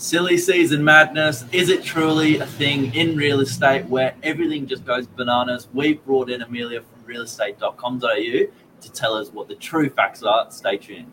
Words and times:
Silly 0.00 0.38
season 0.38 0.82
madness. 0.82 1.44
Is 1.52 1.68
it 1.68 1.84
truly 1.84 2.38
a 2.38 2.46
thing 2.46 2.94
in 2.94 3.18
real 3.18 3.40
estate 3.40 3.84
where 3.84 4.14
everything 4.22 4.66
just 4.66 4.86
goes 4.86 5.06
bananas? 5.06 5.68
We've 5.74 6.02
brought 6.06 6.30
in 6.30 6.40
Amelia 6.40 6.80
from 6.80 7.04
realestate.com.au 7.04 8.00
to 8.80 8.92
tell 8.92 9.12
us 9.12 9.28
what 9.28 9.48
the 9.48 9.56
true 9.56 9.90
facts 9.90 10.22
are. 10.22 10.50
Stay 10.50 10.78
tuned. 10.78 11.12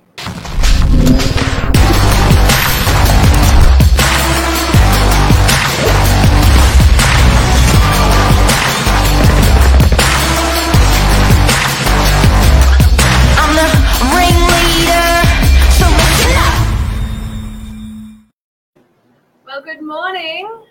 Morning. 20.28 20.66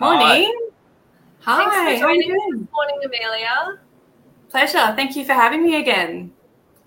Morning. 0.00 0.68
Hi. 1.40 1.56
Thanks 1.58 1.76
how 1.76 1.82
for 1.82 1.88
are 1.88 2.14
you 2.14 2.22
joining 2.22 2.32
us 2.32 2.60
this 2.60 2.68
morning, 2.72 3.00
Amelia. 3.04 3.80
Pleasure. 4.48 4.94
Thank 4.96 5.16
you 5.16 5.24
for 5.24 5.32
having 5.32 5.62
me 5.62 5.76
again. 5.76 6.32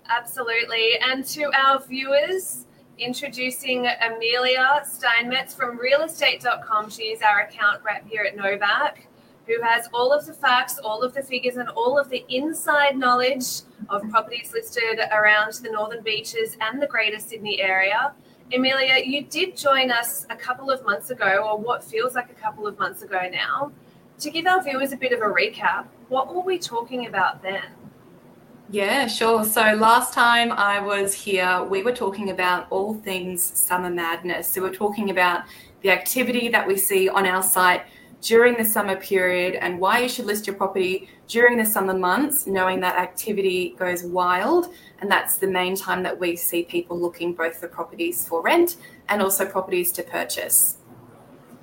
Absolutely. 0.08 0.92
And 1.08 1.24
to 1.26 1.50
our 1.54 1.84
viewers, 1.84 2.64
introducing 2.98 3.86
Amelia 3.86 4.82
Steinmetz 4.84 5.54
from 5.54 5.78
realestate.com. 5.78 6.90
She 6.90 7.04
is 7.04 7.22
our 7.22 7.40
account 7.40 7.82
rep 7.84 8.06
here 8.06 8.22
at 8.22 8.36
Novak, 8.36 9.06
who 9.46 9.60
has 9.62 9.88
all 9.92 10.12
of 10.12 10.26
the 10.26 10.32
facts, 10.32 10.78
all 10.78 11.02
of 11.02 11.12
the 11.12 11.22
figures, 11.22 11.56
and 11.56 11.68
all 11.70 11.98
of 11.98 12.08
the 12.08 12.24
inside 12.28 12.96
knowledge 12.96 13.62
of 13.88 14.08
properties 14.10 14.52
listed 14.52 15.00
around 15.12 15.54
the 15.54 15.70
Northern 15.70 16.02
Beaches 16.02 16.56
and 16.60 16.80
the 16.80 16.86
Greater 16.86 17.18
Sydney 17.18 17.60
area. 17.60 18.14
Amelia, 18.54 19.02
you 19.04 19.22
did 19.24 19.56
join 19.56 19.90
us 19.90 20.24
a 20.30 20.36
couple 20.36 20.70
of 20.70 20.84
months 20.84 21.10
ago, 21.10 21.44
or 21.44 21.58
what 21.58 21.82
feels 21.82 22.14
like 22.14 22.30
a 22.30 22.34
couple 22.34 22.66
of 22.66 22.78
months 22.78 23.02
ago 23.02 23.28
now. 23.30 23.72
To 24.20 24.30
give 24.30 24.46
our 24.46 24.62
viewers 24.62 24.92
a 24.92 24.96
bit 24.96 25.12
of 25.12 25.20
a 25.20 25.24
recap, 25.24 25.86
what 26.08 26.32
were 26.32 26.40
we 26.40 26.58
talking 26.58 27.06
about 27.06 27.42
then? 27.42 27.64
Yeah, 28.70 29.08
sure. 29.08 29.44
So 29.44 29.60
last 29.74 30.14
time 30.14 30.52
I 30.52 30.80
was 30.80 31.12
here, 31.12 31.62
we 31.64 31.82
were 31.82 31.92
talking 31.92 32.30
about 32.30 32.66
all 32.70 32.94
things 32.94 33.42
summer 33.42 33.90
madness. 33.90 34.48
So 34.48 34.62
we're 34.62 34.74
talking 34.74 35.10
about 35.10 35.44
the 35.82 35.90
activity 35.90 36.48
that 36.48 36.66
we 36.66 36.76
see 36.76 37.08
on 37.08 37.26
our 37.26 37.42
site 37.42 37.82
during 38.26 38.56
the 38.56 38.64
summer 38.64 38.96
period 38.96 39.54
and 39.54 39.78
why 39.78 40.00
you 40.00 40.08
should 40.08 40.26
list 40.26 40.48
your 40.48 40.56
property 40.56 41.08
during 41.28 41.56
the 41.56 41.64
summer 41.64 41.96
months, 41.96 42.44
knowing 42.48 42.80
that 42.80 42.98
activity 42.98 43.76
goes 43.78 44.02
wild. 44.02 44.66
And 45.00 45.08
that's 45.08 45.36
the 45.38 45.46
main 45.46 45.76
time 45.76 46.02
that 46.02 46.18
we 46.18 46.34
see 46.34 46.64
people 46.64 46.98
looking 46.98 47.34
both 47.34 47.54
for 47.54 47.68
properties 47.68 48.26
for 48.26 48.42
rent 48.42 48.78
and 49.08 49.22
also 49.22 49.46
properties 49.46 49.92
to 49.92 50.02
purchase. 50.02 50.78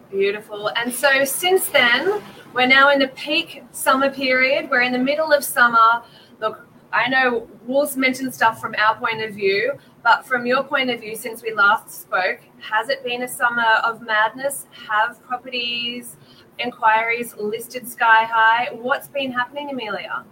Beautiful. 0.10 0.70
And 0.78 0.94
so 0.94 1.26
since 1.26 1.68
then, 1.68 2.22
we're 2.54 2.68
now 2.68 2.92
in 2.92 3.00
the 3.00 3.10
peak 3.10 3.64
summer 3.74 4.10
period. 4.10 4.70
We're 4.70 4.84
in 4.84 4.94
the 4.94 5.00
middle 5.00 5.34
of 5.34 5.44
summer. 5.44 6.04
Look, 6.40 6.66
I 6.94 7.10
know 7.10 7.50
Wolves 7.66 7.98
mentioned 7.98 8.34
stuff 8.34 8.62
from 8.62 8.74
our 8.78 8.96
point 8.96 9.22
of 9.22 9.34
view, 9.34 9.74
but 10.02 10.26
from 10.26 10.46
your 10.46 10.64
point 10.64 10.92
of 10.92 11.02
view, 11.02 11.16
since 11.16 11.42
we 11.42 11.52
last 11.54 12.04
spoke, 12.04 12.40
has 12.60 12.88
it 12.88 13.04
been 13.04 13.24
a 13.24 13.28
summer 13.28 13.82
of 13.84 14.02
madness? 14.02 14.68
Have 14.88 15.22
properties, 15.26 16.16
inquiries 16.60 17.36
listed 17.38 17.88
sky 17.88 18.26
high? 18.26 18.70
What's 18.74 19.08
been 19.08 19.32
happening, 19.32 19.70
Amelia? 19.70 20.26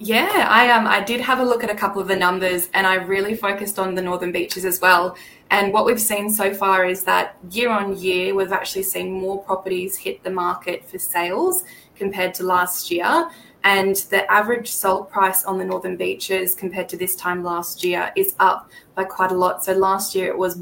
Yeah, 0.00 0.46
I 0.48 0.70
um 0.70 0.86
I 0.86 1.02
did 1.02 1.20
have 1.20 1.40
a 1.40 1.44
look 1.44 1.64
at 1.64 1.70
a 1.70 1.74
couple 1.74 2.00
of 2.00 2.06
the 2.06 2.14
numbers 2.14 2.68
and 2.72 2.86
I 2.86 2.94
really 2.94 3.34
focused 3.34 3.80
on 3.80 3.96
the 3.96 4.02
northern 4.02 4.30
beaches 4.30 4.64
as 4.64 4.80
well. 4.80 5.16
And 5.50 5.72
what 5.72 5.86
we've 5.86 6.00
seen 6.00 6.30
so 6.30 6.54
far 6.54 6.84
is 6.84 7.02
that 7.04 7.36
year 7.50 7.70
on 7.70 7.96
year 7.96 8.32
we've 8.34 8.52
actually 8.52 8.84
seen 8.84 9.10
more 9.10 9.42
properties 9.42 9.96
hit 9.96 10.22
the 10.22 10.30
market 10.30 10.88
for 10.88 10.98
sales 10.98 11.64
compared 11.96 12.32
to 12.34 12.44
last 12.44 12.92
year. 12.92 13.28
And 13.64 13.96
the 14.10 14.30
average 14.30 14.70
sold 14.70 15.10
price 15.10 15.42
on 15.42 15.58
the 15.58 15.64
northern 15.64 15.96
beaches 15.96 16.54
compared 16.54 16.88
to 16.90 16.96
this 16.96 17.16
time 17.16 17.42
last 17.42 17.82
year 17.82 18.12
is 18.14 18.36
up 18.38 18.70
by 18.94 19.02
quite 19.02 19.32
a 19.32 19.34
lot. 19.34 19.64
So 19.64 19.72
last 19.72 20.14
year 20.14 20.28
it 20.28 20.38
was 20.38 20.56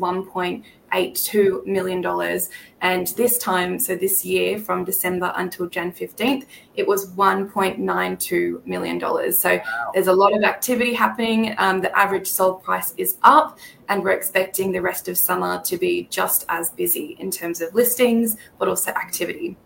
1.82 0.96 1.66
million 1.66 2.00
dollars 2.00 2.50
and 2.80 3.08
this 3.08 3.38
time 3.38 3.78
so 3.78 3.96
this 3.96 4.24
year 4.24 4.58
from 4.58 4.84
December 4.84 5.32
until 5.36 5.66
Jan 5.66 5.92
15th 5.92 6.46
it 6.76 6.86
was 6.86 7.10
1.92 7.14 8.66
million 8.66 8.98
dollars. 8.98 9.38
So 9.38 9.58
there's 9.94 10.06
a 10.08 10.12
lot 10.12 10.36
of 10.36 10.42
activity 10.42 10.92
happening. 10.92 11.54
Um, 11.58 11.80
the 11.80 11.96
average 11.98 12.26
sold 12.26 12.62
price 12.62 12.92
is 12.98 13.16
up, 13.22 13.58
and 13.88 14.02
we're 14.02 14.10
expecting 14.10 14.72
the 14.72 14.80
rest 14.80 15.08
of 15.08 15.16
summer 15.16 15.60
to 15.62 15.78
be 15.78 16.06
just 16.10 16.44
as 16.48 16.70
busy 16.70 17.16
in 17.18 17.30
terms 17.30 17.60
of 17.60 17.74
listings, 17.74 18.36
but 18.58 18.68
also 18.68 18.90
activity. 18.90 19.56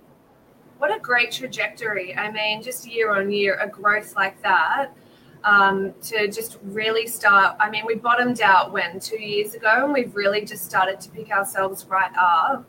What 0.78 0.94
a 0.96 1.00
great 1.00 1.32
trajectory. 1.32 2.16
I 2.16 2.30
mean, 2.30 2.62
just 2.62 2.86
year 2.86 3.12
on 3.12 3.30
year, 3.30 3.58
a 3.60 3.68
growth 3.68 4.14
like 4.14 4.40
that 4.42 4.92
um, 5.44 5.94
to 6.02 6.28
just 6.28 6.58
really 6.62 7.06
start. 7.06 7.56
I 7.60 7.70
mean, 7.70 7.84
we 7.86 7.94
bottomed 7.94 8.40
out 8.40 8.72
when 8.72 9.00
two 9.00 9.20
years 9.20 9.54
ago, 9.54 9.84
and 9.84 9.92
we've 9.92 10.14
really 10.14 10.44
just 10.44 10.64
started 10.64 11.00
to 11.00 11.10
pick 11.10 11.30
ourselves 11.30 11.86
right 11.88 12.12
up. 12.18 12.64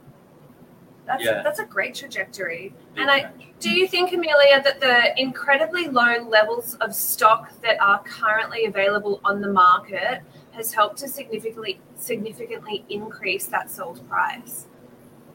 That's, 1.05 1.23
Yeah. 1.23 1.41
that's 1.43 1.59
a 1.59 1.65
great 1.65 1.95
trajectory. 1.95 2.73
Big 2.93 3.01
And 3.01 3.09
I, 3.11 3.21
change. 3.21 3.53
do 3.59 3.69
you 3.71 3.87
think, 3.87 4.13
Amelia, 4.13 4.61
that 4.63 4.79
the 4.79 5.19
incredibly 5.19 5.87
low 5.87 6.17
levels 6.27 6.75
of 6.75 6.93
stock 6.95 7.51
that 7.61 7.81
are 7.81 8.01
currently 8.03 8.65
available 8.65 9.19
on 9.25 9.41
the 9.41 9.49
market 9.51 10.21
has 10.51 10.73
helped 10.73 10.97
to 10.99 11.07
significantly 11.07 11.79
significantly 11.97 12.85
increase 12.89 13.45
that 13.47 13.69
sold 13.69 14.07
price? 14.07 14.67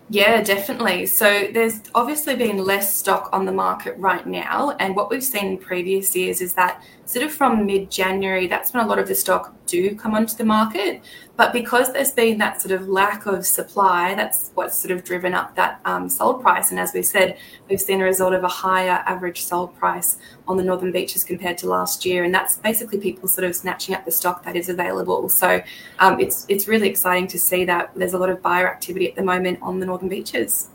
Yeah, 0.09 0.41
definitely. 0.43 1.07
So 1.07 1.49
there's 1.53 1.81
obviously 1.95 2.37
been 2.37 2.59
less 2.59 2.97
stock 2.97 3.29
on 3.33 3.45
the 3.45 3.53
market 3.53 3.97
right 3.99 4.25
now. 4.25 4.71
And 4.79 4.95
what 4.95 5.11
we've 5.11 5.25
seen 5.25 5.47
in 5.47 5.59
previous 5.59 6.15
years 6.15 6.41
is 6.41 6.53
that 6.55 6.81
sort 7.07 7.25
of 7.25 7.33
from 7.33 7.65
mid 7.65 7.91
January, 7.91 8.47
that's 8.49 8.75
when 8.75 8.85
a 8.85 8.87
lot 8.87 8.99
of 8.99 9.07
the 9.07 9.15
stock 9.15 9.55
do 9.67 9.95
come 9.95 10.15
onto 10.15 10.37
the 10.37 10.45
market. 10.45 11.03
But 11.37 11.53
because 11.53 11.93
there's 11.93 12.11
been 12.11 12.39
that 12.39 12.61
sort 12.61 12.73
of 12.73 12.89
lack 12.89 13.27
of 13.27 13.47
supply, 13.47 14.15
that's 14.15 14.51
what's 14.55 14.77
sort 14.77 14.91
of 14.91 15.05
driven 15.05 15.33
up 15.33 15.55
that 15.55 15.81
um, 15.85 16.09
sold 16.09 16.43
price. 16.43 16.71
And 16.71 16.81
as 16.81 16.93
we 16.93 17.03
said, 17.03 17.39
we've 17.69 17.81
seen 17.81 18.01
a 18.01 18.05
result 18.05 18.35
of 18.35 18.43
a 18.43 18.49
higher 18.49 19.05
average 19.07 19.43
sold 19.45 19.77
price 19.77 20.19
on 20.49 20.57
the 20.57 20.65
northern 20.65 20.91
beaches 20.93 21.23
compared 21.23 21.59
to 21.59 21.69
last 21.69 22.05
year. 22.05 22.25
And 22.25 22.35
that's 22.35 22.57
basically 22.57 22.99
people 22.99 23.29
sort 23.29 23.45
of 23.45 23.55
snatching 23.55 23.95
up 23.95 24.05
the 24.05 24.11
stock 24.11 24.43
that 24.45 24.57
is 24.57 24.69
available. 24.69 25.29
So 25.29 25.63
um, 26.01 26.19
it's 26.19 26.45
it's 26.49 26.67
really 26.67 26.89
exciting 26.89 27.29
to 27.29 27.39
see 27.39 27.65
that 27.67 27.93
there's 27.95 28.15
a 28.15 28.19
lot 28.19 28.31
of 28.31 28.43
buyer 28.43 28.69
activity 28.69 29.09
at 29.09 29.15
the 29.15 29.23
moment 29.23 29.61
on 29.63 29.79
the 29.79 29.87
northern 29.87 30.09
beaches. 30.09 30.71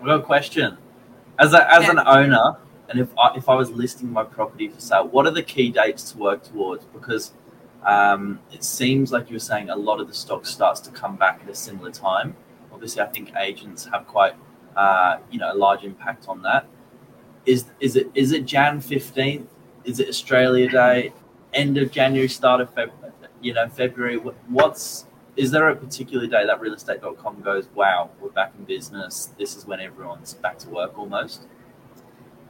I've 0.00 0.06
got 0.06 0.20
a 0.20 0.22
question. 0.22 0.76
As 1.38 1.52
a, 1.52 1.72
as 1.74 1.84
Yeah. 1.84 1.90
an 1.92 1.98
owner, 2.06 2.56
and 2.88 3.00
if 3.00 3.08
I, 3.18 3.34
if 3.36 3.48
I 3.48 3.54
was 3.54 3.70
listing 3.70 4.12
my 4.12 4.24
property 4.24 4.68
for 4.68 4.80
sale, 4.80 5.08
what 5.08 5.26
are 5.26 5.30
the 5.30 5.42
key 5.42 5.70
dates 5.70 6.12
to 6.12 6.18
work 6.18 6.44
towards? 6.44 6.84
Because 6.86 7.32
um, 7.84 8.40
it 8.52 8.64
seems 8.64 9.12
like 9.12 9.28
you 9.28 9.34
were 9.34 9.40
saying 9.40 9.70
a 9.70 9.76
lot 9.76 10.00
of 10.00 10.08
the 10.08 10.14
stock 10.14 10.46
starts 10.46 10.80
to 10.80 10.90
come 10.90 11.16
back 11.16 11.40
at 11.42 11.48
a 11.48 11.54
similar 11.54 11.90
time. 11.90 12.36
Obviously, 12.72 13.02
I 13.02 13.06
think 13.06 13.32
agents 13.36 13.88
have 13.92 14.06
quite 14.06 14.34
uh, 14.76 15.18
you 15.30 15.38
know 15.38 15.52
a 15.52 15.56
large 15.56 15.84
impact 15.84 16.28
on 16.28 16.42
that. 16.42 16.66
Is 17.44 17.66
is 17.80 17.96
it 17.96 18.10
is 18.14 18.32
it 18.32 18.44
Jan 18.44 18.80
fifteenth? 18.80 19.48
Is 19.84 20.00
it 20.00 20.08
Australia 20.08 20.68
Day? 20.68 21.12
End 21.54 21.78
of 21.78 21.90
January, 21.90 22.28
start 22.28 22.60
of 22.60 22.74
Feb, 22.74 22.90
you 23.40 23.54
know 23.54 23.68
February. 23.68 24.16
What's 24.16 25.06
is 25.36 25.50
there 25.50 25.68
a 25.68 25.76
particular 25.76 26.26
day 26.26 26.46
that 26.46 26.60
realestate.com 26.60 27.42
goes, 27.42 27.68
wow, 27.74 28.10
we're 28.20 28.30
back 28.30 28.54
in 28.58 28.64
business. 28.64 29.34
This 29.38 29.54
is 29.54 29.66
when 29.66 29.80
everyone's 29.80 30.32
back 30.32 30.58
to 30.60 30.70
work 30.70 30.98
almost? 30.98 31.46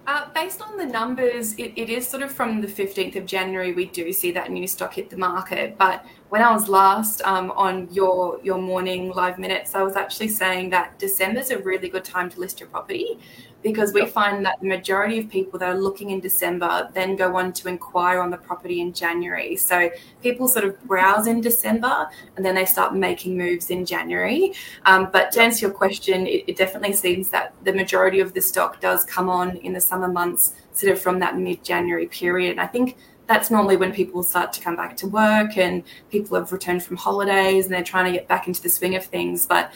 Uh, 0.06 0.30
based 0.32 0.62
on 0.62 0.76
the 0.76 0.86
numbers, 0.86 1.54
it, 1.54 1.72
it 1.74 1.90
is 1.90 2.06
sort 2.06 2.22
of 2.22 2.30
from 2.30 2.60
the 2.60 2.66
15th 2.68 3.16
of 3.16 3.26
January 3.26 3.72
we 3.72 3.86
do 3.86 4.12
see 4.12 4.30
that 4.30 4.52
new 4.52 4.66
stock 4.66 4.94
hit 4.94 5.10
the 5.10 5.16
market. 5.16 5.76
But 5.76 6.04
when 6.28 6.42
I 6.42 6.52
was 6.52 6.68
last 6.68 7.22
um, 7.22 7.52
on 7.52 7.88
your 7.92 8.40
your 8.42 8.58
morning 8.58 9.12
live 9.12 9.38
minutes, 9.38 9.74
I 9.74 9.82
was 9.82 9.96
actually 9.96 10.28
saying 10.28 10.70
that 10.70 10.98
December's 10.98 11.50
a 11.50 11.58
really 11.58 11.88
good 11.88 12.04
time 12.04 12.28
to 12.30 12.40
list 12.40 12.58
your 12.58 12.68
property 12.68 13.18
because 13.62 13.92
we 13.92 14.06
find 14.06 14.44
that 14.44 14.60
the 14.60 14.66
majority 14.66 15.18
of 15.18 15.28
people 15.28 15.58
that 15.58 15.68
are 15.68 15.78
looking 15.78 16.10
in 16.10 16.20
December 16.20 16.88
then 16.94 17.16
go 17.16 17.36
on 17.36 17.52
to 17.52 17.68
inquire 17.68 18.20
on 18.20 18.30
the 18.30 18.36
property 18.36 18.80
in 18.80 18.92
January. 18.92 19.56
So 19.56 19.90
people 20.22 20.46
sort 20.46 20.64
of 20.64 20.80
browse 20.84 21.26
in 21.26 21.40
December 21.40 22.08
and 22.36 22.44
then 22.44 22.54
they 22.54 22.64
start 22.64 22.94
making 22.94 23.36
moves 23.36 23.70
in 23.70 23.84
January. 23.84 24.52
Um, 24.84 25.08
but 25.12 25.32
to 25.32 25.42
answer 25.42 25.66
your 25.66 25.74
question, 25.74 26.26
it, 26.28 26.44
it 26.46 26.56
definitely 26.56 26.92
seems 26.92 27.28
that 27.30 27.54
the 27.64 27.72
majority 27.72 28.20
of 28.20 28.34
the 28.34 28.40
stock 28.40 28.80
does 28.80 29.04
come 29.04 29.28
on 29.28 29.56
in 29.56 29.72
the 29.72 29.80
summer 29.80 30.08
months, 30.08 30.54
sort 30.72 30.92
of 30.92 31.00
from 31.00 31.18
that 31.20 31.36
mid 31.36 31.64
January 31.64 32.06
period. 32.06 32.52
And 32.52 32.60
I 32.60 32.68
think 32.68 32.96
that's 33.26 33.50
normally 33.50 33.76
when 33.76 33.92
people 33.92 34.22
start 34.22 34.52
to 34.54 34.60
come 34.60 34.76
back 34.76 34.96
to 34.98 35.06
work 35.08 35.56
and 35.56 35.82
people 36.10 36.38
have 36.38 36.52
returned 36.52 36.82
from 36.82 36.96
holidays 36.96 37.66
and 37.66 37.74
they're 37.74 37.82
trying 37.82 38.04
to 38.06 38.12
get 38.12 38.28
back 38.28 38.46
into 38.46 38.62
the 38.62 38.68
swing 38.68 38.94
of 38.94 39.04
things. 39.04 39.46
But 39.46 39.72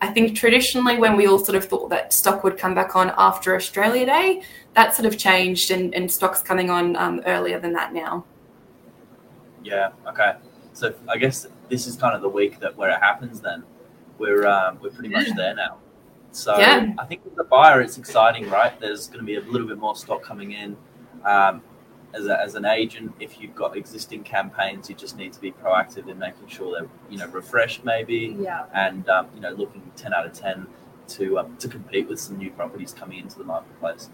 I 0.00 0.08
think 0.08 0.36
traditionally, 0.36 0.98
when 0.98 1.16
we 1.16 1.26
all 1.26 1.38
sort 1.38 1.56
of 1.56 1.64
thought 1.64 1.90
that 1.90 2.12
stock 2.12 2.44
would 2.44 2.58
come 2.58 2.74
back 2.74 2.96
on 2.96 3.12
after 3.16 3.54
Australia 3.54 4.06
Day, 4.06 4.42
that 4.74 4.94
sort 4.94 5.06
of 5.06 5.18
changed 5.18 5.70
and, 5.70 5.94
and 5.94 6.10
stock's 6.10 6.42
coming 6.42 6.70
on 6.70 6.96
um, 6.96 7.22
earlier 7.26 7.58
than 7.60 7.72
that 7.74 7.92
now. 7.92 8.24
Yeah. 9.62 9.90
Okay. 10.06 10.32
So 10.72 10.94
I 11.08 11.16
guess 11.16 11.46
this 11.68 11.86
is 11.86 11.96
kind 11.96 12.14
of 12.14 12.22
the 12.22 12.28
week 12.28 12.60
that 12.60 12.76
where 12.76 12.90
it 12.90 13.00
happens 13.00 13.40
then. 13.40 13.64
we're 14.18 14.46
um, 14.46 14.78
we're 14.82 14.90
pretty 14.90 15.08
much 15.08 15.28
there 15.36 15.54
now. 15.54 15.78
So 16.32 16.58
Yeah. 16.58 16.92
I 16.98 17.04
think 17.06 17.24
with 17.24 17.36
the 17.36 17.44
buyer, 17.44 17.80
it's 17.80 17.96
exciting, 17.96 18.50
right? 18.50 18.78
There's 18.80 19.06
going 19.06 19.20
to 19.20 19.24
be 19.24 19.36
a 19.36 19.40
little 19.40 19.68
bit 19.68 19.78
more 19.78 19.94
stock 19.94 20.22
coming 20.22 20.52
in. 20.52 20.76
Um, 21.24 21.62
as, 22.14 22.26
a, 22.26 22.40
as 22.40 22.54
an 22.54 22.64
agent, 22.64 23.12
if 23.20 23.40
you've 23.40 23.54
got 23.54 23.76
existing 23.76 24.22
campaigns, 24.22 24.88
you 24.88 24.94
just 24.94 25.16
need 25.16 25.32
to 25.32 25.40
be 25.40 25.52
proactive 25.52 26.08
in 26.08 26.18
making 26.18 26.46
sure 26.48 26.72
they're 26.78 26.88
you 27.10 27.18
know 27.18 27.26
refreshed, 27.28 27.84
maybe, 27.84 28.36
Yeah. 28.40 28.64
and 28.72 29.08
um, 29.08 29.26
you 29.34 29.40
know 29.40 29.50
looking 29.50 29.82
ten 29.96 30.14
out 30.14 30.26
of 30.26 30.32
ten 30.32 30.66
to 31.08 31.38
um, 31.40 31.56
to 31.58 31.68
compete 31.68 32.08
with 32.08 32.20
some 32.20 32.38
new 32.38 32.50
properties 32.50 32.92
coming 32.92 33.18
into 33.18 33.38
the 33.38 33.44
marketplace. 33.44 34.10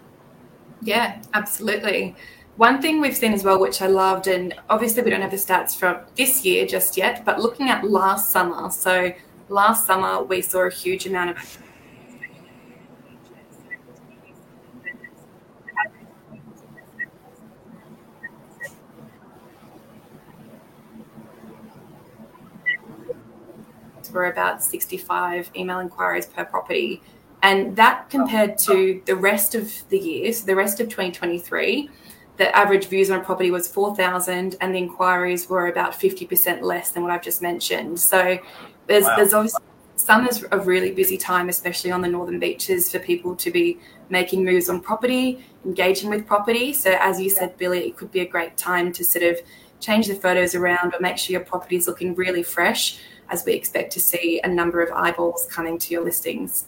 Yeah, 0.81 1.21
absolutely. 1.33 2.15
One 2.57 2.81
thing 2.81 2.99
we've 2.99 3.15
seen 3.15 3.33
as 3.33 3.43
well, 3.43 3.59
which 3.59 3.81
I 3.81 3.87
loved, 3.87 4.27
and 4.27 4.53
obviously 4.69 5.03
we 5.03 5.11
don't 5.11 5.21
have 5.21 5.31
the 5.31 5.37
stats 5.37 5.75
from 5.75 5.99
this 6.17 6.43
year 6.43 6.65
just 6.65 6.97
yet, 6.97 7.23
but 7.23 7.39
looking 7.39 7.69
at 7.69 7.83
last 7.83 8.31
summer. 8.31 8.69
So 8.71 9.13
last 9.49 9.85
summer 9.85 10.23
we 10.23 10.41
saw 10.41 10.61
a 10.67 10.71
huge 10.71 11.05
amount 11.05 11.29
of 11.31 11.57
were 24.11 24.25
about 24.25 24.63
65 24.63 25.49
email 25.55 25.79
inquiries 25.79 26.25
per 26.25 26.45
property. 26.45 27.01
And 27.43 27.75
that 27.75 28.09
compared 28.09 28.57
to 28.59 29.01
the 29.05 29.15
rest 29.15 29.55
of 29.55 29.71
the 29.89 29.97
year, 29.97 30.31
so 30.31 30.45
the 30.45 30.55
rest 30.55 30.79
of 30.79 30.89
2023, 30.89 31.89
the 32.37 32.55
average 32.55 32.85
views 32.87 33.09
on 33.09 33.19
a 33.19 33.23
property 33.23 33.51
was 33.51 33.67
4,000 33.67 34.55
and 34.61 34.73
the 34.73 34.77
inquiries 34.77 35.49
were 35.49 35.67
about 35.67 35.93
50% 35.93 36.61
less 36.61 36.91
than 36.91 37.03
what 37.03 37.11
I've 37.11 37.23
just 37.23 37.41
mentioned. 37.41 37.99
So 37.99 38.37
there's, 38.87 39.05
Wow. 39.05 39.15
there's 39.15 39.33
obviously 39.33 39.61
summer's 39.95 40.43
a 40.51 40.59
really 40.59 40.91
busy 40.91 41.17
time, 41.17 41.49
especially 41.49 41.91
on 41.91 42.01
the 42.01 42.07
northern 42.07 42.39
beaches, 42.39 42.91
for 42.91 42.99
people 42.99 43.35
to 43.35 43.51
be 43.51 43.79
making 44.09 44.43
moves 44.43 44.69
on 44.69 44.79
property, 44.79 45.45
engaging 45.65 46.09
with 46.09 46.25
property. 46.25 46.73
So, 46.73 46.97
as 46.99 47.21
you 47.21 47.29
said, 47.29 47.57
Billy, 47.57 47.87
it 47.87 47.97
could 47.97 48.11
be 48.11 48.21
a 48.21 48.25
great 48.25 48.57
time 48.57 48.91
to 48.93 49.03
sort 49.03 49.23
of 49.23 49.39
change 49.81 50.07
the 50.07 50.15
photos 50.15 50.55
around 50.55 50.93
or 50.93 50.99
make 51.01 51.17
sure 51.17 51.33
your 51.33 51.45
property 51.45 51.75
is 51.75 51.87
looking 51.87 52.15
really 52.15 52.43
fresh, 52.43 52.99
as 53.29 53.43
we 53.45 53.53
expect 53.53 53.91
to 53.93 53.99
see 53.99 54.39
a 54.43 54.47
number 54.47 54.81
of 54.81 54.91
eyeballs 54.93 55.47
coming 55.49 55.77
to 55.79 55.93
your 55.93 56.03
listings. 56.03 56.65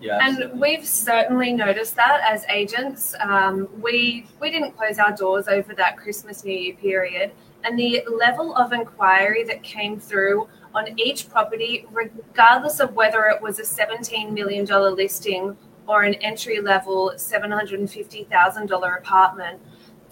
Yeah, 0.00 0.18
And 0.20 0.60
we've 0.60 0.84
certainly 0.84 1.52
noticed 1.52 1.94
that 1.96 2.20
as 2.28 2.44
agents. 2.48 3.14
Um, 3.20 3.68
we 3.80 4.26
we 4.40 4.50
didn't 4.50 4.76
close 4.76 4.98
our 4.98 5.12
doors 5.12 5.46
over 5.46 5.74
that 5.74 5.96
Christmas 5.96 6.44
New 6.44 6.56
Year 6.56 6.74
period, 6.74 7.30
and 7.62 7.78
the 7.78 8.02
level 8.18 8.56
of 8.56 8.72
inquiry 8.72 9.44
that 9.44 9.62
came 9.62 10.00
through 10.00 10.48
on 10.74 10.98
each 10.98 11.28
property, 11.28 11.86
regardless 11.92 12.80
of 12.80 12.94
whether 12.94 13.26
it 13.26 13.40
was 13.40 13.60
a 13.60 13.64
seventeen 13.64 14.34
million 14.34 14.64
dollar 14.64 14.90
listing 14.90 15.56
or 15.86 16.02
an 16.02 16.14
entry 16.14 16.60
level 16.60 17.12
seven 17.16 17.52
hundred 17.52 17.78
and 17.78 17.88
fifty 17.88 18.24
thousand 18.24 18.66
dollar 18.66 18.94
apartment, 18.94 19.60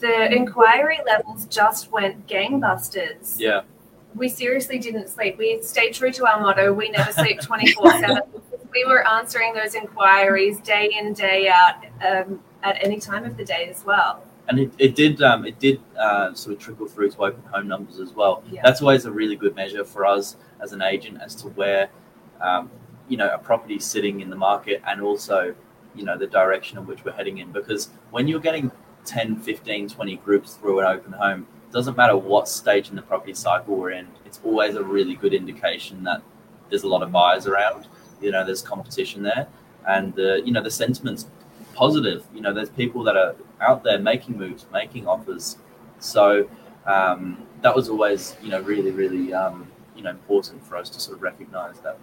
the 0.00 0.34
inquiry 0.34 0.98
levels 1.06 1.46
just 1.46 1.90
went 1.92 2.26
gangbusters 2.26 3.38
yeah, 3.38 3.62
we 4.14 4.28
seriously 4.28 4.78
didn't 4.78 5.08
sleep. 5.08 5.38
We 5.38 5.62
stayed 5.62 5.94
true 5.94 6.12
to 6.12 6.26
our 6.26 6.40
motto. 6.40 6.72
We 6.72 6.88
never 6.88 7.12
sleep 7.12 7.40
24 7.42 7.90
7. 8.00 8.20
We 8.72 8.84
were 8.84 9.06
answering 9.06 9.54
those 9.54 9.74
inquiries 9.74 10.60
day 10.60 10.90
in, 10.98 11.12
day 11.12 11.48
out, 11.48 11.84
um, 12.04 12.40
at 12.62 12.82
any 12.84 13.00
time 13.00 13.24
of 13.24 13.36
the 13.36 13.44
day 13.44 13.68
as 13.68 13.84
well. 13.84 14.24
and 14.48 14.58
it, 14.58 14.72
it 14.78 14.94
did 14.94 15.22
um, 15.22 15.44
it 15.44 15.58
did 15.58 15.80
uh, 15.98 16.34
sort 16.34 16.56
of 16.56 16.60
trickle 16.60 16.86
through 16.86 17.10
to 17.10 17.22
open 17.22 17.42
home 17.52 17.68
numbers 17.68 18.00
as 18.00 18.12
well. 18.12 18.42
Yeah. 18.50 18.62
That's 18.64 18.80
always 18.80 19.04
a 19.04 19.12
really 19.12 19.36
good 19.36 19.54
measure 19.54 19.84
for 19.84 20.04
us 20.06 20.36
as 20.60 20.72
an 20.72 20.82
agent 20.82 21.18
as 21.20 21.34
to 21.36 21.48
where 21.48 21.88
um, 22.40 22.70
you 23.08 23.16
know 23.16 23.32
a 23.32 23.38
property 23.38 23.76
is 23.76 23.84
sitting 23.84 24.20
in 24.20 24.30
the 24.30 24.36
market 24.36 24.82
and 24.86 25.00
also 25.00 25.54
you 25.94 26.04
know 26.04 26.16
the 26.16 26.26
direction 26.26 26.78
in 26.78 26.86
which 26.86 27.04
we're 27.04 27.12
heading 27.12 27.38
in 27.38 27.52
because 27.52 27.90
when 28.10 28.28
you're 28.28 28.40
getting 28.40 28.70
10 29.04 29.36
15 29.36 29.88
20 29.88 30.16
groups 30.16 30.54
through 30.54 30.80
an 30.80 30.86
open 30.86 31.12
home. 31.12 31.46
Doesn't 31.72 31.96
matter 31.96 32.16
what 32.16 32.48
stage 32.48 32.90
in 32.90 32.96
the 32.96 33.02
property 33.02 33.34
cycle 33.34 33.76
we're 33.76 33.92
in 33.92 34.08
it's 34.30 34.40
always 34.44 34.76
a 34.76 34.82
really 34.82 35.16
good 35.16 35.34
indication 35.34 36.04
that 36.04 36.22
there's 36.68 36.84
a 36.84 36.88
lot 36.88 37.02
of 37.02 37.10
buyers 37.10 37.48
around 37.48 37.88
you 38.20 38.30
know 38.30 38.44
there's 38.44 38.62
competition 38.62 39.22
there. 39.22 39.48
And 39.88 40.14
the 40.14 40.42
you 40.44 40.52
know 40.52 40.62
the 40.62 40.70
sentiment's 40.70 41.26
positive 41.74 42.24
you 42.34 42.40
know 42.40 42.52
there's 42.52 42.70
people 42.70 43.02
that 43.04 43.16
are 43.16 43.34
out 43.60 43.82
there 43.82 43.98
making 43.98 44.38
moves 44.38 44.66
making 44.72 45.06
offers. 45.06 45.56
So 45.98 46.48
um, 46.86 47.46
that 47.62 47.74
was 47.74 47.88
always 47.88 48.36
you 48.42 48.50
know 48.50 48.60
really 48.60 48.90
really 48.90 49.34
um, 49.34 49.66
you 49.96 50.02
know 50.02 50.10
important 50.10 50.64
for 50.64 50.76
us 50.76 50.88
to 50.90 51.00
sort 51.00 51.16
of 51.16 51.22
recognize 51.22 51.80
that 51.80 51.98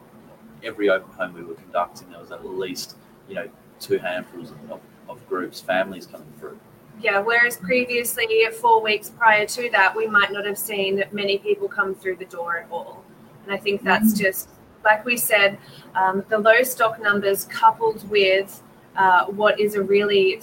every 0.63 0.89
open 0.89 1.11
home 1.13 1.33
we 1.33 1.43
were 1.43 1.55
conducting 1.55 2.09
there 2.09 2.19
was 2.19 2.31
at 2.31 2.45
least 2.45 2.97
you 3.29 3.35
know 3.35 3.47
two 3.79 3.99
handfuls 3.99 4.51
of, 4.51 4.71
of, 4.71 4.81
of 5.07 5.29
groups 5.29 5.61
families 5.61 6.05
coming 6.05 6.31
through 6.39 6.59
Yeah, 6.99 7.19
whereas 7.19 7.57
previously, 7.57 8.27
four 8.59 8.81
weeks 8.81 9.09
prior 9.09 9.45
to 9.45 9.69
that, 9.71 9.95
we 9.95 10.07
might 10.07 10.31
not 10.31 10.45
have 10.45 10.57
seen 10.57 11.03
many 11.11 11.37
people 11.37 11.67
come 11.67 11.93
through 11.93 12.15
the 12.15 12.25
door 12.25 12.57
at 12.57 12.67
all. 12.71 13.03
And 13.43 13.53
I 13.53 13.57
think 13.57 13.83
that's 13.83 14.13
just, 14.13 14.49
like 14.83 15.05
we 15.05 15.15
said, 15.15 15.59
um, 15.95 16.23
the 16.29 16.39
low 16.39 16.63
stock 16.63 16.99
numbers 17.01 17.45
coupled 17.45 18.09
with 18.09 18.63
uh, 18.95 19.25
what 19.25 19.59
is 19.59 19.75
a 19.75 19.81
really 19.81 20.41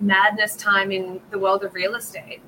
madness 0.00 0.56
time 0.56 0.90
in 0.90 1.20
the 1.30 1.38
world 1.38 1.62
of 1.62 1.74
real 1.74 1.94
estate. 1.94 2.40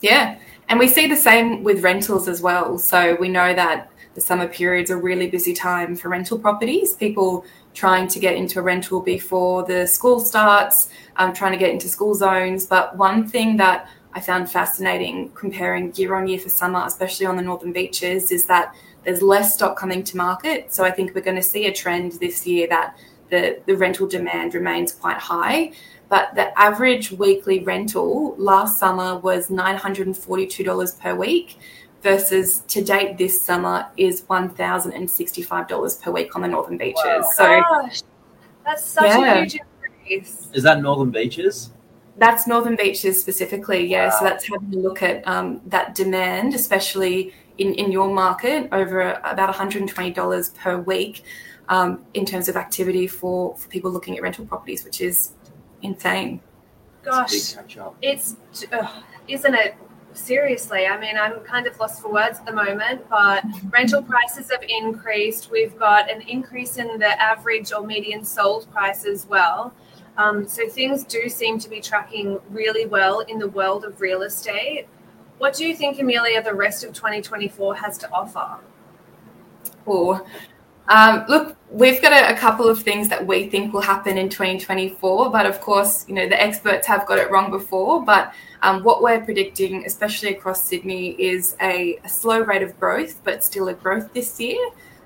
Yeah, 0.00 0.38
and 0.68 0.78
we 0.78 0.88
see 0.88 1.08
the 1.08 1.16
same 1.16 1.62
with 1.64 1.82
rentals 1.82 2.28
as 2.28 2.40
well. 2.40 2.78
So 2.78 3.16
we 3.16 3.28
know 3.28 3.52
that 3.54 3.89
the 4.14 4.20
summer 4.20 4.48
period's 4.48 4.90
a 4.90 4.96
really 4.96 5.28
busy 5.28 5.54
time 5.54 5.94
for 5.94 6.08
rental 6.08 6.38
properties. 6.38 6.94
People 6.94 7.44
trying 7.74 8.08
to 8.08 8.18
get 8.18 8.34
into 8.34 8.58
a 8.58 8.62
rental 8.62 9.00
before 9.00 9.64
the 9.64 9.86
school 9.86 10.18
starts, 10.18 10.88
um, 11.16 11.32
trying 11.32 11.52
to 11.52 11.58
get 11.58 11.70
into 11.70 11.88
school 11.88 12.14
zones. 12.14 12.66
But 12.66 12.96
one 12.96 13.26
thing 13.26 13.56
that 13.58 13.88
I 14.12 14.20
found 14.20 14.50
fascinating 14.50 15.30
comparing 15.30 15.94
year 15.94 16.14
on 16.14 16.26
year 16.26 16.40
for 16.40 16.48
summer, 16.48 16.82
especially 16.84 17.26
on 17.26 17.36
the 17.36 17.42
northern 17.42 17.72
beaches, 17.72 18.32
is 18.32 18.46
that 18.46 18.74
there's 19.04 19.22
less 19.22 19.54
stock 19.54 19.78
coming 19.78 20.02
to 20.04 20.16
market. 20.16 20.72
So 20.72 20.84
I 20.84 20.90
think 20.90 21.14
we're 21.14 21.20
going 21.20 21.36
to 21.36 21.42
see 21.42 21.66
a 21.66 21.72
trend 21.72 22.12
this 22.12 22.46
year 22.46 22.66
that 22.68 22.96
the, 23.30 23.60
the 23.66 23.76
rental 23.76 24.08
demand 24.08 24.54
remains 24.54 24.92
quite 24.92 25.18
high. 25.18 25.72
But 26.08 26.34
the 26.34 26.58
average 26.58 27.12
weekly 27.12 27.60
rental 27.60 28.34
last 28.36 28.80
summer 28.80 29.16
was 29.18 29.48
$942 29.48 31.00
per 31.00 31.14
week 31.14 31.56
versus 32.02 32.60
to 32.68 32.82
date 32.82 33.18
this 33.18 33.40
summer 33.40 33.86
is 33.96 34.22
$1,065 34.22 36.02
per 36.02 36.10
week 36.10 36.34
on 36.36 36.42
the 36.42 36.48
northern 36.48 36.76
beaches. 36.78 36.96
Wow. 37.04 37.30
So 37.34 37.60
Gosh, 37.60 38.02
that's 38.64 38.84
such 38.84 39.04
Yeah. 39.04 39.34
a 39.34 39.40
huge 39.40 39.58
increase. 40.04 40.48
is 40.52 40.62
that 40.62 40.80
northern 40.82 41.10
beaches 41.10 41.70
That's 42.16 42.46
Northern 42.46 42.76
Beaches 42.76 43.18
specifically, 43.18 43.86
yeah. 43.86 44.10
So 44.10 44.24
that's 44.26 44.46
having 44.46 44.74
a 44.74 44.76
look 44.76 45.02
at 45.02 45.26
um, 45.26 45.60
that 45.66 45.94
demand, 45.94 46.52
especially 46.54 47.32
in, 47.56 47.72
in 47.74 47.90
your 47.90 48.08
market, 48.12 48.68
over 48.72 49.12
about 49.24 49.54
$120 49.54 50.54
per 50.54 50.78
week 50.80 51.22
um, 51.70 52.04
in 52.12 52.26
terms 52.26 52.48
of 52.50 52.56
activity 52.56 53.06
for, 53.06 53.56
for 53.56 53.68
people 53.68 53.90
looking 53.90 54.16
at 54.18 54.22
rental 54.22 54.44
properties, 54.44 54.84
which 54.84 55.00
is 55.00 55.30
insane. 55.80 56.40
Gosh, 57.02 57.32
It's 57.32 57.54
a 57.54 57.56
big 57.56 57.68
catch 57.68 57.78
up 57.78 57.96
it's 58.02 58.36
ugh, 58.72 59.02
isn't 59.26 59.54
it 59.54 59.74
seriously 60.12 60.86
i 60.86 60.98
mean 60.98 61.16
i'm 61.16 61.40
kind 61.40 61.66
of 61.66 61.78
lost 61.78 62.02
for 62.02 62.12
words 62.12 62.38
at 62.38 62.46
the 62.46 62.52
moment 62.52 63.08
but 63.08 63.44
rental 63.70 64.02
prices 64.02 64.50
have 64.50 64.62
increased. 64.68 65.50
We've 65.50 65.76
got 65.78 66.10
an 66.10 66.22
increase 66.22 66.78
in 66.78 66.98
the 66.98 67.20
average 67.20 67.72
or 67.72 67.86
median 67.86 68.24
sold 68.24 68.70
price 68.70 69.04
as 69.04 69.26
well. 69.26 69.72
Um, 70.16 70.46
so 70.46 70.68
things 70.68 71.04
do 71.04 71.28
seem 71.28 71.58
to 71.60 71.68
be 71.68 71.80
tracking 71.80 72.38
really 72.50 72.86
well 72.86 73.20
in 73.20 73.38
the 73.38 73.48
world 73.48 73.84
of 73.84 74.00
real 74.00 74.22
estate. 74.22 74.86
What 75.38 75.54
do 75.54 75.66
you 75.66 75.74
think 75.74 75.98
amelia 75.98 76.42
the 76.42 76.54
rest 76.54 76.84
of 76.84 76.92
2024 76.92 77.76
has 77.76 77.96
to 77.98 78.12
offer? 78.12 78.58
Or, 79.86 80.26
um, 80.90 81.24
look, 81.28 81.56
we've 81.70 82.02
got 82.02 82.12
a, 82.12 82.34
a 82.34 82.36
couple 82.36 82.68
of 82.68 82.82
things 82.82 83.08
that 83.08 83.24
we 83.24 83.48
think 83.48 83.72
will 83.72 83.80
happen 83.80 84.18
in 84.18 84.28
2024, 84.28 85.30
but 85.30 85.46
of 85.46 85.60
course, 85.60 86.04
you 86.08 86.14
know, 86.14 86.28
the 86.28 86.40
experts 86.40 86.84
have 86.88 87.06
got 87.06 87.18
it 87.18 87.30
wrong 87.30 87.52
before. 87.52 88.04
But 88.04 88.34
um, 88.62 88.82
what 88.82 89.00
we're 89.00 89.20
predicting, 89.24 89.86
especially 89.86 90.30
across 90.30 90.64
Sydney, 90.64 91.10
is 91.12 91.56
a, 91.60 91.98
a 92.04 92.08
slow 92.08 92.40
rate 92.40 92.62
of 92.62 92.78
growth, 92.80 93.20
but 93.22 93.44
still 93.44 93.68
a 93.68 93.74
growth 93.74 94.12
this 94.12 94.40
year. 94.40 94.58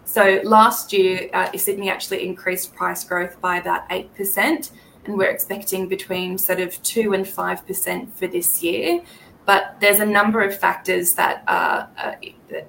So 0.06 0.40
last 0.42 0.92
year, 0.94 1.28
uh, 1.34 1.54
Sydney 1.56 1.90
actually 1.90 2.26
increased 2.26 2.74
price 2.74 3.04
growth 3.04 3.38
by 3.42 3.58
about 3.58 3.86
8%, 3.90 4.70
and 5.04 5.18
we're 5.18 5.30
expecting 5.30 5.86
between 5.86 6.38
sort 6.38 6.60
of 6.60 6.82
2 6.82 7.12
and 7.12 7.26
5% 7.26 8.10
for 8.12 8.26
this 8.26 8.62
year. 8.62 9.02
But 9.44 9.76
there's 9.80 10.00
a 10.00 10.06
number 10.06 10.40
of 10.40 10.58
factors 10.58 11.12
that 11.16 11.44
are 11.46 11.90
uh, 11.98 12.14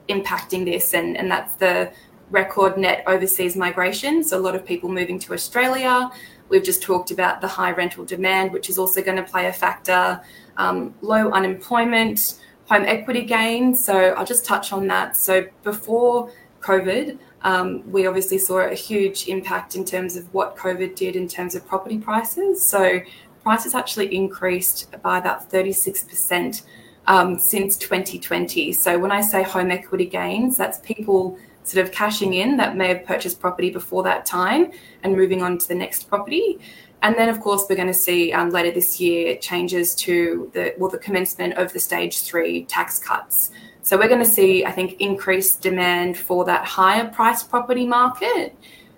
impacting 0.10 0.66
this, 0.66 0.94
and, 0.94 1.16
and 1.16 1.32
that's 1.32 1.56
the 1.56 1.94
record 2.30 2.78
net 2.78 3.04
overseas 3.08 3.56
migration. 3.56 4.24
So, 4.24 4.38
a 4.38 4.42
lot 4.42 4.56
of 4.56 4.66
people 4.66 4.90
moving 4.90 5.20
to 5.20 5.34
Australia. 5.34 6.10
We've 6.50 6.64
just 6.64 6.82
talked 6.82 7.12
about 7.12 7.42
the 7.42 7.48
high 7.48 7.72
rental 7.72 8.06
demand, 8.06 8.52
which 8.52 8.70
is 8.70 8.78
also 8.78 9.02
going 9.02 9.18
to 9.18 9.24
play 9.24 9.48
a 9.48 9.54
factor, 9.54 10.22
um, 10.58 10.94
low 11.02 11.32
unemployment, 11.32 12.40
home 12.70 12.84
equity 12.84 13.24
gains. 13.24 13.84
So, 13.84 13.98
I'll 14.14 14.26
just 14.26 14.46
touch 14.46 14.74
on 14.74 14.88
that. 14.88 15.18
So, 15.18 15.48
before 15.64 16.32
COVID, 16.62 17.18
um, 17.46 17.90
we 17.92 18.08
obviously 18.08 18.40
saw 18.40 18.62
a 18.62 18.74
huge 18.74 19.28
impact 19.28 19.76
in 19.76 19.86
terms 19.86 20.16
of 20.16 20.34
what 20.34 20.58
COVID 20.58 20.96
did 20.96 21.16
in 21.16 21.28
terms 21.28 21.54
of 21.54 21.66
property 21.68 22.00
prices. 22.00 22.66
So 22.66 23.00
prices 23.44 23.76
actually 23.76 24.14
increased 24.16 24.92
by 25.04 25.20
about 25.20 25.52
36% 25.52 26.64
um, 27.06 27.38
since 27.38 27.78
2020. 27.78 28.74
So 28.74 28.98
when 28.98 29.12
I 29.12 29.22
say 29.22 29.44
home 29.44 29.70
equity 29.70 30.08
gains, 30.08 30.58
that's 30.58 30.80
people 30.80 31.38
sort 31.66 31.86
of 31.86 31.92
cashing 31.92 32.36
in 32.36 32.58
that 32.58 32.78
may 32.78 32.88
have 32.88 33.06
purchased 33.06 33.40
property 33.40 33.70
before 33.70 34.04
that 34.04 34.26
time 34.26 34.72
and 35.04 35.16
moving 35.16 35.42
on 35.44 35.58
to 35.58 35.68
the 35.68 35.76
next 35.76 36.08
property. 36.08 36.60
And 37.02 37.16
then, 37.16 37.28
of 37.28 37.42
course, 37.42 37.66
we're 37.70 37.76
going 37.76 37.88
to 37.90 37.94
see 37.94 38.32
um, 38.32 38.52
later 38.52 38.72
this 38.72 39.00
year 39.00 39.36
changes 39.38 39.94
to 39.96 40.50
the 40.54 40.74
well, 40.78 40.90
the 40.90 40.98
commencement 40.98 41.56
of 41.56 41.74
the 41.74 41.80
stage 41.80 42.22
three 42.22 42.66
tax 42.66 42.98
cuts. 43.00 43.52
So 43.82 43.98
we're 43.98 44.08
going 44.08 44.24
to 44.24 44.30
see, 44.30 44.66
I 44.66 44.72
think, 44.72 45.00
increased 45.00 45.62
demand 45.62 46.18
for 46.18 46.46
that 46.46 46.66
higher 46.66 47.08
price 47.10 47.44
property 47.44 47.86
market. 47.86 48.58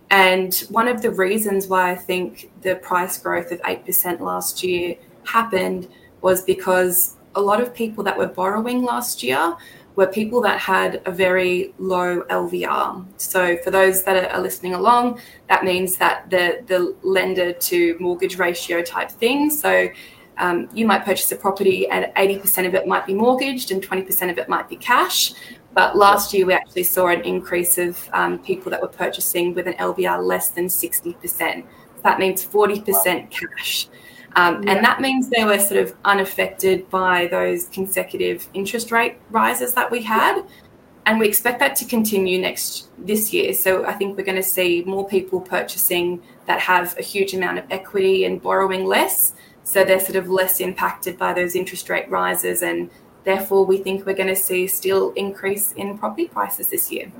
And 0.10 0.56
one 0.70 0.88
of 0.88 1.02
the 1.02 1.12
reasons 1.12 1.68
why 1.68 1.92
I 1.92 1.96
think 1.96 2.50
the 2.62 2.76
price 2.76 3.18
growth 3.18 3.52
of 3.52 3.62
8% 3.64 4.22
last 4.22 4.64
year 4.64 4.96
happened 5.26 5.90
was 6.22 6.42
because 6.42 7.18
a 7.36 7.42
lot 7.42 7.62
of 7.62 7.74
people 7.74 8.04
that 8.06 8.18
were 8.18 8.28
borrowing 8.28 8.84
last 8.84 9.22
year 9.22 9.58
were 9.98 10.06
people 10.06 10.40
that 10.42 10.60
had 10.60 11.02
a 11.06 11.12
very 11.12 11.74
low 11.80 12.22
LVR. 12.30 13.04
So 13.18 13.58
for 13.58 13.72
those 13.72 14.04
that 14.04 14.32
are 14.32 14.40
listening 14.40 14.76
along, 14.76 15.20
that 15.50 15.64
means 15.64 15.98
that 15.98 16.30
the, 16.30 16.64
the 16.68 16.96
lender 17.02 17.52
to 17.52 17.98
mortgage 18.00 18.38
ratio 18.38 18.84
type 18.84 19.10
thing. 19.10 19.50
So 19.50 19.90
um, 20.38 20.70
you 20.72 20.86
might 20.86 21.04
purchase 21.04 21.32
a 21.32 21.36
property 21.36 21.90
and 21.90 22.06
80% 22.16 22.68
of 22.68 22.76
it 22.76 22.88
might 22.88 23.08
be 23.08 23.16
mortgaged 23.16 23.72
and 23.72 23.82
20% 23.82 24.30
of 24.30 24.38
it 24.38 24.48
might 24.48 24.70
be 24.70 24.76
cash. 24.76 25.34
But 25.74 25.98
last 25.98 26.32
year 26.32 26.46
we 26.46 26.54
actually 26.54 26.84
saw 26.84 27.08
an 27.08 27.22
increase 27.22 27.80
of 27.80 28.08
um, 28.14 28.38
people 28.38 28.70
that 28.70 28.82
were 28.82 28.88
purchasing 28.88 29.56
with 29.56 29.66
an 29.66 29.74
LVR 29.74 30.24
less 30.24 30.50
than 30.50 30.68
60%. 30.68 31.66
That 32.04 32.20
means 32.20 32.46
40% 32.46 33.32
cash. 33.32 33.88
Um, 34.36 34.64
yeah. 34.64 34.74
And 34.74 34.86
that 34.86 35.02
means 35.02 35.30
they 35.30 35.46
were 35.46 35.60
sort 35.60 35.82
of 35.82 35.96
unaffected 36.06 36.90
by 36.90 37.28
those 37.28 37.70
consecutive 37.70 38.48
interest 38.54 38.92
rate 38.92 39.18
rises 39.32 39.74
that 39.74 39.90
we 39.90 40.04
had. 40.04 40.44
And 41.06 41.20
we 41.20 41.28
expect 41.28 41.60
that 41.60 41.76
to 41.78 41.86
continue 41.86 42.38
next 42.40 42.90
this 42.98 43.34
year. 43.34 43.54
So 43.54 43.86
I 43.86 43.94
think 43.94 44.18
we're 44.18 44.26
going 44.26 44.36
to 44.36 44.44
see 44.44 44.84
more 44.86 45.08
people 45.08 45.40
purchasing 45.40 46.22
that 46.46 46.60
have 46.60 46.98
a 46.98 47.02
huge 47.02 47.34
amount 47.34 47.60
of 47.60 47.66
equity 47.72 48.26
and 48.26 48.42
borrowing 48.42 48.86
less. 48.86 49.34
So 49.64 49.84
they're 49.84 50.00
sort 50.00 50.16
of 50.16 50.30
less 50.30 50.60
impacted 50.60 51.18
by 51.18 51.34
those 51.34 51.56
interest 51.56 51.90
rate 51.90 52.10
rises, 52.10 52.62
and 52.62 52.90
therefore 53.26 53.66
we 53.66 53.78
think 53.78 54.06
we're 54.06 54.16
going 54.16 54.30
to 54.30 54.36
see 54.36 54.66
still 54.66 55.12
increase 55.12 55.74
in 55.74 55.98
property 55.98 56.28
prices 56.28 56.70
this 56.70 56.90
year. 56.90 57.12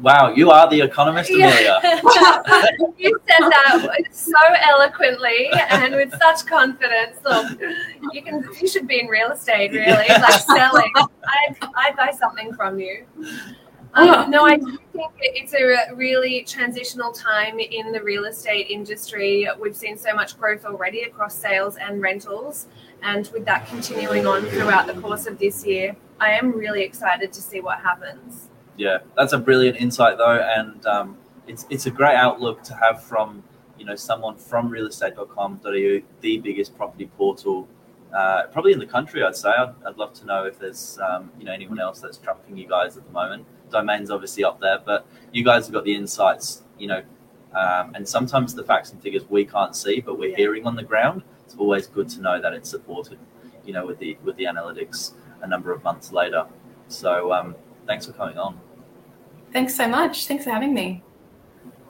Wow, 0.00 0.32
you 0.32 0.50
are 0.50 0.70
the 0.70 0.80
economist, 0.80 1.30
Amelia. 1.30 1.80
Yeah. 1.82 2.00
you 2.98 3.18
said 3.28 3.40
that 3.40 4.04
so 4.12 4.32
eloquently 4.68 5.50
and 5.70 5.94
with 5.94 6.12
such 6.20 6.46
confidence. 6.46 7.18
Look, 7.24 7.60
you 8.12 8.22
can 8.22 8.48
you 8.60 8.68
should 8.68 8.86
be 8.86 9.00
in 9.00 9.06
real 9.06 9.30
estate, 9.32 9.72
really, 9.72 10.08
like 10.08 10.40
selling. 10.42 10.92
I'd, 10.96 11.56
I'd 11.76 11.96
buy 11.96 12.12
something 12.12 12.54
from 12.54 12.78
you. 12.78 13.04
Um, 13.94 14.30
no, 14.30 14.44
I 14.44 14.56
do 14.56 14.78
think 14.92 15.12
it's 15.18 15.54
a 15.54 15.94
really 15.94 16.42
transitional 16.42 17.10
time 17.10 17.58
in 17.58 17.90
the 17.90 18.02
real 18.02 18.26
estate 18.26 18.68
industry. 18.70 19.48
We've 19.60 19.76
seen 19.76 19.96
so 19.96 20.14
much 20.14 20.38
growth 20.38 20.64
already 20.64 21.02
across 21.02 21.34
sales 21.34 21.76
and 21.76 22.00
rentals. 22.00 22.68
And 23.02 23.28
with 23.32 23.44
that 23.46 23.66
continuing 23.66 24.26
on 24.26 24.42
throughout 24.46 24.86
the 24.86 25.00
course 25.00 25.26
of 25.26 25.38
this 25.38 25.64
year, 25.64 25.96
I 26.20 26.30
am 26.32 26.52
really 26.52 26.82
excited 26.82 27.32
to 27.32 27.40
see 27.40 27.60
what 27.60 27.80
happens. 27.80 28.48
Yeah, 28.78 28.98
that's 29.16 29.34
a 29.34 29.38
brilliant 29.38 29.76
insight, 29.76 30.16
though. 30.16 30.40
And 30.40 30.86
um, 30.86 31.18
it's, 31.46 31.66
it's 31.68 31.84
a 31.84 31.90
great 31.90 32.16
outlook 32.16 32.62
to 32.64 32.74
have 32.74 33.04
from 33.04 33.42
you 33.78 33.84
know 33.84 33.96
someone 33.96 34.36
from 34.36 34.70
realestate.com.au, 34.70 36.00
the 36.20 36.38
biggest 36.38 36.76
property 36.76 37.10
portal 37.18 37.68
uh, 38.12 38.44
probably 38.52 38.72
in 38.72 38.78
the 38.78 38.86
country, 38.86 39.22
I'd 39.22 39.36
say. 39.36 39.50
I'd, 39.50 39.74
I'd 39.86 39.96
love 39.96 40.14
to 40.14 40.26
know 40.26 40.44
if 40.44 40.58
there's 40.58 40.98
um, 40.98 41.30
you 41.38 41.44
know 41.44 41.52
anyone 41.52 41.78
else 41.78 42.00
that's 42.00 42.16
trumping 42.16 42.56
you 42.56 42.66
guys 42.66 42.96
at 42.96 43.04
the 43.04 43.12
moment. 43.12 43.46
Domain's 43.70 44.10
obviously 44.10 44.44
up 44.44 44.60
there, 44.60 44.78
but 44.84 45.06
you 45.32 45.44
guys 45.44 45.66
have 45.66 45.74
got 45.74 45.84
the 45.84 45.94
insights, 45.94 46.62
you 46.78 46.88
know, 46.88 47.02
um, 47.54 47.94
and 47.94 48.08
sometimes 48.08 48.54
the 48.54 48.64
facts 48.64 48.92
and 48.92 49.02
figures 49.02 49.28
we 49.28 49.44
can't 49.44 49.76
see, 49.76 50.00
but 50.00 50.18
we're 50.18 50.34
hearing 50.34 50.66
on 50.66 50.74
the 50.74 50.82
ground. 50.82 51.22
It's 51.44 51.54
always 51.56 51.86
good 51.86 52.08
to 52.10 52.20
know 52.22 52.40
that 52.40 52.54
it's 52.54 52.70
supported, 52.70 53.18
you 53.64 53.74
know, 53.74 53.86
with 53.86 53.98
the 53.98 54.16
with 54.24 54.36
the 54.36 54.44
analytics 54.44 55.12
a 55.42 55.46
number 55.46 55.70
of 55.72 55.84
months 55.84 56.12
later. 56.12 56.46
So 56.88 57.32
um, 57.32 57.54
thanks 57.86 58.06
for 58.06 58.12
coming 58.12 58.38
on. 58.38 58.58
Thanks 59.52 59.74
so 59.76 59.88
much. 59.88 60.26
Thanks 60.26 60.44
for 60.44 60.50
having 60.50 60.74
me. 60.74 61.02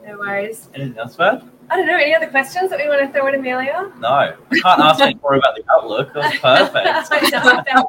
No 0.05 0.17
worries. 0.17 0.69
Anything 0.73 0.97
else, 0.97 1.15
Brad? 1.15 1.43
I 1.69 1.75
don't 1.75 1.85
know. 1.85 1.97
Any 1.97 2.15
other 2.15 2.27
questions 2.27 2.71
that 2.71 2.79
we 2.79 2.87
want 2.87 3.01
to 3.01 3.11
throw 3.13 3.27
at 3.27 3.35
Amelia? 3.35 3.91
No, 3.99 4.09
I 4.09 4.33
can't 4.51 4.81
ask 4.81 5.01
any 5.01 5.15
more 5.21 5.35
about 5.35 5.55
the 5.55 5.63
outlook. 5.71 6.13
That 6.13 6.41
was 6.41 6.71
perfect. 6.71 7.85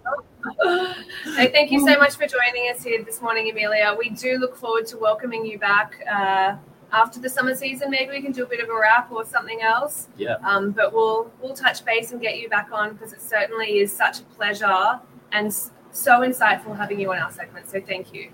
hey, 1.36 1.50
thank 1.50 1.70
you 1.70 1.80
so 1.80 1.98
much 1.98 2.16
for 2.16 2.26
joining 2.26 2.70
us 2.70 2.82
here 2.84 3.02
this 3.02 3.22
morning, 3.22 3.50
Amelia. 3.50 3.96
We 3.98 4.10
do 4.10 4.36
look 4.38 4.54
forward 4.56 4.86
to 4.88 4.98
welcoming 4.98 5.46
you 5.46 5.58
back 5.58 5.94
uh, 6.10 6.56
after 6.92 7.20
the 7.20 7.28
summer 7.30 7.54
season. 7.54 7.90
Maybe 7.90 8.10
we 8.10 8.20
can 8.20 8.32
do 8.32 8.42
a 8.42 8.46
bit 8.46 8.60
of 8.60 8.68
a 8.68 8.78
wrap 8.78 9.10
or 9.10 9.24
something 9.24 9.62
else. 9.62 10.08
Yeah. 10.18 10.36
Um, 10.44 10.72
but 10.72 10.92
we'll 10.92 11.30
we'll 11.40 11.54
touch 11.54 11.82
base 11.84 12.12
and 12.12 12.20
get 12.20 12.38
you 12.38 12.50
back 12.50 12.68
on 12.72 12.92
because 12.94 13.14
it 13.14 13.22
certainly 13.22 13.78
is 13.78 13.94
such 13.96 14.20
a 14.20 14.24
pleasure 14.24 15.00
and 15.32 15.52
so 15.92 16.20
insightful 16.20 16.76
having 16.76 17.00
you 17.00 17.12
on 17.12 17.18
our 17.18 17.30
segment. 17.30 17.68
So 17.68 17.80
thank 17.80 18.12
you. 18.12 18.30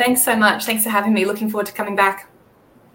Thanks 0.00 0.24
so 0.24 0.34
much. 0.34 0.64
Thanks 0.64 0.82
for 0.82 0.88
having 0.88 1.12
me. 1.12 1.26
Looking 1.26 1.50
forward 1.50 1.66
to 1.66 1.74
coming 1.74 1.94
back. 1.94 2.30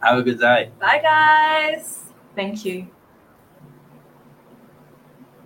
Have 0.01 0.17
a 0.17 0.23
good 0.23 0.39
day. 0.39 0.71
Bye, 0.79 0.99
guys. 1.03 1.99
Thank 2.35 2.65
you. 2.65 2.87